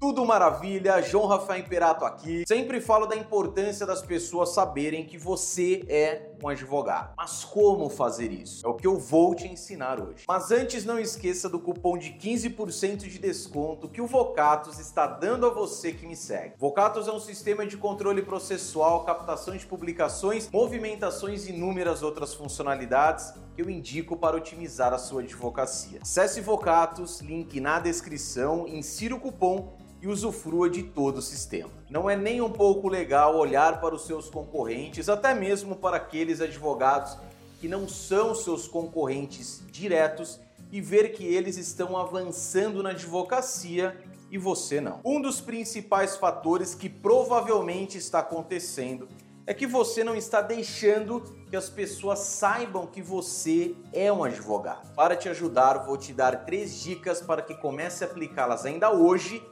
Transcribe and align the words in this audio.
Tudo 0.00 0.24
maravilha, 0.24 1.02
João 1.02 1.26
Rafael 1.26 1.60
Imperato 1.60 2.06
aqui. 2.06 2.44
Sempre 2.48 2.80
falo 2.80 3.04
da 3.04 3.14
importância 3.14 3.84
das 3.84 4.00
pessoas 4.00 4.48
saberem 4.54 5.04
que 5.04 5.18
você 5.18 5.84
é 5.90 6.30
um 6.42 6.48
advogado. 6.48 7.12
Mas 7.18 7.44
como 7.44 7.90
fazer 7.90 8.32
isso? 8.32 8.66
É 8.66 8.68
o 8.70 8.72
que 8.72 8.86
eu 8.86 8.98
vou 8.98 9.34
te 9.34 9.46
ensinar 9.46 10.00
hoje. 10.00 10.24
Mas 10.26 10.50
antes 10.50 10.86
não 10.86 10.98
esqueça 10.98 11.50
do 11.50 11.60
cupom 11.60 11.98
de 11.98 12.12
15% 12.12 12.96
de 12.96 13.18
desconto 13.18 13.90
que 13.90 14.00
o 14.00 14.06
Vocatus 14.06 14.78
está 14.78 15.06
dando 15.06 15.44
a 15.44 15.50
você 15.50 15.92
que 15.92 16.06
me 16.06 16.16
segue. 16.16 16.54
Vocatus 16.56 17.06
é 17.06 17.12
um 17.12 17.20
sistema 17.20 17.66
de 17.66 17.76
controle 17.76 18.22
processual, 18.22 19.04
captação 19.04 19.54
de 19.54 19.66
publicações, 19.66 20.48
movimentações 20.50 21.46
e 21.46 21.52
inúmeras 21.52 22.02
outras 22.02 22.32
funcionalidades 22.32 23.34
que 23.54 23.60
eu 23.60 23.68
indico 23.68 24.16
para 24.16 24.34
otimizar 24.34 24.94
a 24.94 24.98
sua 24.98 25.20
advocacia. 25.20 25.98
Acesse 26.00 26.40
Vocatus, 26.40 27.20
link 27.20 27.60
na 27.60 27.78
descrição, 27.78 28.66
insira 28.66 29.14
o 29.14 29.20
cupom 29.20 29.78
e 30.00 30.08
usufrua 30.08 30.68
de 30.70 30.82
todo 30.82 31.18
o 31.18 31.22
sistema. 31.22 31.70
Não 31.88 32.08
é 32.08 32.16
nem 32.16 32.40
um 32.40 32.50
pouco 32.50 32.88
legal 32.88 33.36
olhar 33.36 33.80
para 33.80 33.94
os 33.94 34.06
seus 34.06 34.30
concorrentes, 34.30 35.08
até 35.08 35.34
mesmo 35.34 35.76
para 35.76 35.96
aqueles 35.96 36.40
advogados 36.40 37.16
que 37.60 37.68
não 37.68 37.88
são 37.88 38.34
seus 38.34 38.66
concorrentes 38.66 39.62
diretos 39.70 40.40
e 40.72 40.80
ver 40.80 41.12
que 41.12 41.24
eles 41.24 41.56
estão 41.56 41.96
avançando 41.96 42.82
na 42.82 42.90
advocacia 42.90 43.96
e 44.30 44.38
você 44.38 44.80
não. 44.80 45.00
Um 45.04 45.20
dos 45.20 45.40
principais 45.40 46.16
fatores 46.16 46.74
que 46.74 46.88
provavelmente 46.88 47.98
está 47.98 48.20
acontecendo 48.20 49.08
é 49.46 49.52
que 49.52 49.66
você 49.66 50.04
não 50.04 50.14
está 50.14 50.40
deixando 50.40 51.22
que 51.50 51.56
as 51.56 51.68
pessoas 51.68 52.20
saibam 52.20 52.86
que 52.86 53.02
você 53.02 53.74
é 53.92 54.12
um 54.12 54.22
advogado. 54.22 54.94
Para 54.94 55.16
te 55.16 55.28
ajudar, 55.28 55.78
vou 55.78 55.96
te 55.96 56.12
dar 56.12 56.44
três 56.44 56.80
dicas 56.80 57.20
para 57.20 57.42
que 57.42 57.54
comece 57.54 58.04
a 58.04 58.06
aplicá-las 58.06 58.64
ainda 58.64 58.92
hoje 58.92 59.42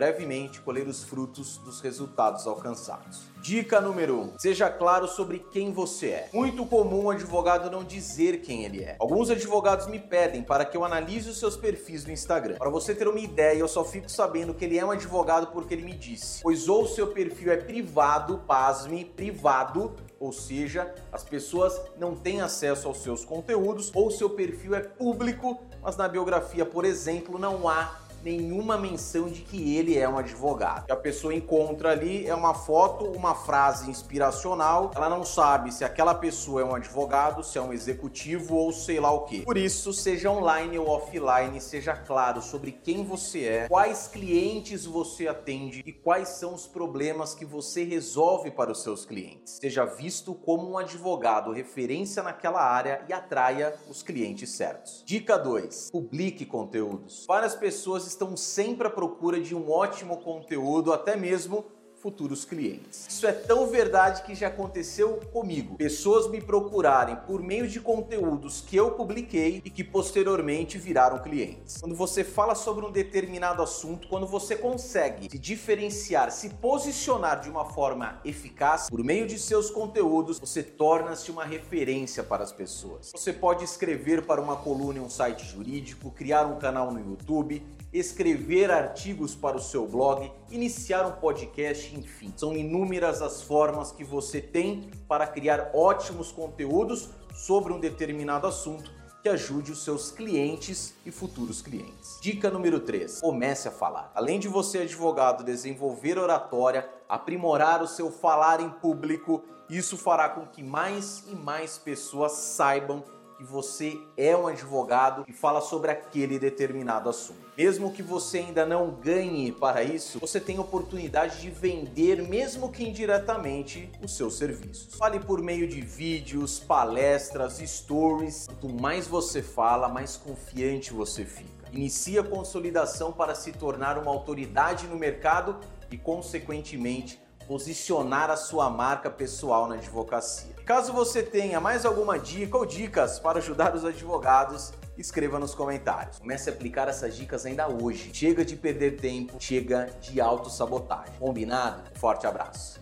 brevemente 0.00 0.62
colher 0.62 0.88
os 0.88 1.04
frutos 1.04 1.58
dos 1.58 1.82
resultados 1.82 2.46
alcançados. 2.46 3.20
Dica 3.42 3.82
número 3.82 4.14
1: 4.14 4.20
um, 4.22 4.38
seja 4.38 4.70
claro 4.70 5.06
sobre 5.06 5.40
quem 5.52 5.74
você 5.74 6.06
é. 6.06 6.28
Muito 6.32 6.64
comum 6.64 7.04
o 7.04 7.10
advogado 7.10 7.70
não 7.70 7.84
dizer 7.84 8.40
quem 8.40 8.64
ele 8.64 8.82
é. 8.82 8.96
Alguns 8.98 9.28
advogados 9.28 9.86
me 9.88 9.98
pedem 9.98 10.42
para 10.42 10.64
que 10.64 10.74
eu 10.74 10.86
analise 10.86 11.28
os 11.28 11.38
seus 11.38 11.54
perfis 11.54 12.06
no 12.06 12.12
Instagram. 12.12 12.56
Para 12.56 12.70
você 12.70 12.94
ter 12.94 13.06
uma 13.06 13.20
ideia, 13.20 13.58
eu 13.58 13.68
só 13.68 13.84
fico 13.84 14.10
sabendo 14.10 14.54
que 14.54 14.64
ele 14.64 14.78
é 14.78 14.84
um 14.84 14.90
advogado 14.90 15.48
porque 15.48 15.74
ele 15.74 15.84
me 15.84 15.94
disse. 15.94 16.40
Pois 16.42 16.66
ou 16.66 16.88
seu 16.88 17.08
perfil 17.08 17.52
é 17.52 17.58
privado, 17.58 18.38
pasme, 18.46 19.04
privado, 19.04 19.94
ou 20.18 20.32
seja, 20.32 20.94
as 21.12 21.22
pessoas 21.22 21.78
não 21.98 22.14
têm 22.14 22.40
acesso 22.40 22.88
aos 22.88 23.02
seus 23.02 23.22
conteúdos, 23.22 23.90
ou 23.94 24.10
seu 24.10 24.30
perfil 24.30 24.74
é 24.74 24.80
público, 24.80 25.60
mas 25.82 25.98
na 25.98 26.08
biografia, 26.08 26.64
por 26.64 26.86
exemplo, 26.86 27.38
não 27.38 27.68
há 27.68 28.08
nenhuma 28.22 28.76
menção 28.76 29.26
de 29.26 29.40
que 29.42 29.76
ele 29.76 29.98
é 29.98 30.08
um 30.08 30.18
advogado. 30.18 30.90
A 30.90 30.96
pessoa 30.96 31.34
encontra 31.34 31.90
ali 31.90 32.26
é 32.26 32.34
uma 32.34 32.54
foto, 32.54 33.04
uma 33.06 33.34
frase 33.34 33.90
inspiracional, 33.90 34.90
ela 34.94 35.08
não 35.08 35.24
sabe 35.24 35.72
se 35.72 35.84
aquela 35.84 36.14
pessoa 36.14 36.60
é 36.60 36.64
um 36.64 36.74
advogado, 36.74 37.42
se 37.42 37.58
é 37.58 37.62
um 37.62 37.72
executivo 37.72 38.56
ou 38.56 38.72
sei 38.72 39.00
lá 39.00 39.10
o 39.10 39.24
que. 39.24 39.42
Por 39.42 39.56
isso, 39.56 39.92
seja 39.92 40.30
online 40.30 40.78
ou 40.78 40.88
offline, 40.88 41.60
seja 41.60 41.94
claro 41.94 42.42
sobre 42.42 42.72
quem 42.72 43.04
você 43.04 43.44
é, 43.44 43.68
quais 43.68 44.08
clientes 44.08 44.84
você 44.84 45.28
atende 45.28 45.82
e 45.84 45.92
quais 45.92 46.28
são 46.28 46.54
os 46.54 46.66
problemas 46.66 47.34
que 47.34 47.44
você 47.44 47.84
resolve 47.84 48.50
para 48.50 48.72
os 48.72 48.82
seus 48.82 49.04
clientes. 49.04 49.58
Seja 49.60 49.84
visto 49.84 50.34
como 50.34 50.70
um 50.70 50.78
advogado 50.78 51.52
referência 51.52 52.22
naquela 52.22 52.62
área 52.62 53.04
e 53.08 53.12
atraia 53.12 53.74
os 53.88 54.02
clientes 54.02 54.50
certos. 54.50 55.02
Dica 55.04 55.36
2: 55.36 55.90
publique 55.90 56.44
conteúdos. 56.44 57.24
Várias 57.26 57.54
pessoas 57.54 58.06
estão 58.10 58.36
sempre 58.36 58.86
à 58.86 58.90
procura 58.90 59.40
de 59.40 59.54
um 59.54 59.70
ótimo 59.70 60.18
conteúdo, 60.18 60.92
até 60.92 61.16
mesmo 61.16 61.64
futuros 62.00 62.46
clientes. 62.46 63.06
Isso 63.08 63.26
é 63.26 63.32
tão 63.32 63.66
verdade 63.66 64.22
que 64.22 64.34
já 64.34 64.48
aconteceu 64.48 65.20
comigo. 65.32 65.76
Pessoas 65.76 66.28
me 66.28 66.40
procurarem 66.40 67.14
por 67.26 67.42
meio 67.42 67.68
de 67.68 67.78
conteúdos 67.78 68.62
que 68.66 68.74
eu 68.74 68.92
publiquei 68.92 69.60
e 69.62 69.68
que 69.68 69.84
posteriormente 69.84 70.78
viraram 70.78 71.18
clientes. 71.18 71.76
Quando 71.78 71.94
você 71.94 72.24
fala 72.24 72.54
sobre 72.54 72.86
um 72.86 72.90
determinado 72.90 73.62
assunto, 73.62 74.08
quando 74.08 74.26
você 74.26 74.56
consegue 74.56 75.30
se 75.30 75.38
diferenciar, 75.38 76.30
se 76.30 76.48
posicionar 76.48 77.40
de 77.40 77.50
uma 77.50 77.66
forma 77.66 78.18
eficaz 78.24 78.88
por 78.88 79.04
meio 79.04 79.26
de 79.26 79.38
seus 79.38 79.70
conteúdos, 79.70 80.38
você 80.38 80.62
torna-se 80.62 81.30
uma 81.30 81.44
referência 81.44 82.22
para 82.22 82.42
as 82.42 82.50
pessoas. 82.50 83.12
Você 83.14 83.32
pode 83.32 83.62
escrever 83.64 84.24
para 84.24 84.40
uma 84.40 84.56
coluna 84.56 84.98
em 84.98 85.02
um 85.02 85.10
site 85.10 85.44
jurídico, 85.44 86.10
criar 86.10 86.46
um 86.46 86.58
canal 86.58 86.90
no 86.90 86.98
YouTube, 86.98 87.62
escrever 87.92 88.70
artigos 88.70 89.34
para 89.34 89.56
o 89.56 89.60
seu 89.60 89.86
blog, 89.86 90.30
iniciar 90.50 91.06
um 91.06 91.12
podcast, 91.12 91.94
enfim. 91.94 92.32
São 92.36 92.56
inúmeras 92.56 93.20
as 93.20 93.42
formas 93.42 93.90
que 93.90 94.04
você 94.04 94.40
tem 94.40 94.90
para 95.08 95.26
criar 95.26 95.70
ótimos 95.74 96.30
conteúdos 96.30 97.10
sobre 97.34 97.72
um 97.72 97.80
determinado 97.80 98.46
assunto 98.46 99.00
que 99.22 99.28
ajude 99.28 99.72
os 99.72 99.84
seus 99.84 100.10
clientes 100.10 100.94
e 101.04 101.10
futuros 101.10 101.60
clientes. 101.60 102.18
Dica 102.22 102.50
número 102.50 102.80
3: 102.80 103.20
comece 103.20 103.68
a 103.68 103.70
falar. 103.70 104.10
Além 104.14 104.38
de 104.38 104.48
você, 104.48 104.78
advogado, 104.78 105.44
desenvolver 105.44 106.18
oratória, 106.18 106.88
aprimorar 107.08 107.82
o 107.82 107.88
seu 107.88 108.10
falar 108.10 108.60
em 108.60 108.70
público, 108.70 109.44
isso 109.68 109.96
fará 109.96 110.28
com 110.28 110.46
que 110.46 110.62
mais 110.62 111.24
e 111.28 111.34
mais 111.34 111.76
pessoas 111.76 112.32
saibam 112.32 113.04
que 113.40 113.44
você 113.44 113.98
é 114.18 114.36
um 114.36 114.46
advogado 114.46 115.24
e 115.26 115.32
fala 115.32 115.62
sobre 115.62 115.90
aquele 115.90 116.38
determinado 116.38 117.08
assunto. 117.08 117.40
Mesmo 117.56 117.90
que 117.90 118.02
você 118.02 118.40
ainda 118.40 118.66
não 118.66 118.90
ganhe 118.90 119.50
para 119.50 119.82
isso, 119.82 120.18
você 120.18 120.38
tem 120.38 120.58
oportunidade 120.58 121.40
de 121.40 121.48
vender, 121.48 122.22
mesmo 122.28 122.70
que 122.70 122.86
indiretamente, 122.86 123.90
os 124.04 124.14
seus 124.14 124.36
serviços. 124.36 124.94
Fale 124.94 125.18
por 125.18 125.40
meio 125.40 125.66
de 125.66 125.80
vídeos, 125.80 126.60
palestras, 126.60 127.62
stories. 127.64 128.46
Quanto 128.46 128.68
mais 128.68 129.06
você 129.06 129.42
fala, 129.42 129.88
mais 129.88 130.18
confiante 130.18 130.92
você 130.92 131.24
fica. 131.24 131.70
Inicie 131.72 132.18
a 132.18 132.22
consolidação 132.22 133.10
para 133.10 133.34
se 133.34 133.52
tornar 133.52 133.96
uma 133.96 134.10
autoridade 134.10 134.86
no 134.86 134.96
mercado 134.96 135.56
e, 135.90 135.96
consequentemente, 135.96 137.18
posicionar 137.50 138.30
a 138.30 138.36
sua 138.36 138.70
marca 138.70 139.10
pessoal 139.10 139.66
na 139.66 139.74
advocacia. 139.74 140.54
Caso 140.64 140.92
você 140.92 141.20
tenha 141.20 141.60
mais 141.60 141.84
alguma 141.84 142.16
dica 142.16 142.56
ou 142.56 142.64
dicas 142.64 143.18
para 143.18 143.38
ajudar 143.38 143.74
os 143.74 143.84
advogados, 143.84 144.72
escreva 144.96 145.36
nos 145.36 145.52
comentários. 145.52 146.20
Comece 146.20 146.48
a 146.48 146.52
aplicar 146.52 146.86
essas 146.86 147.16
dicas 147.16 147.44
ainda 147.44 147.66
hoje. 147.66 148.12
Chega 148.14 148.44
de 148.44 148.54
perder 148.54 149.00
tempo, 149.00 149.34
chega 149.40 149.90
de 150.00 150.20
autossabotagem. 150.20 151.14
Combinado? 151.18 151.82
Forte 151.98 152.24
abraço. 152.24 152.78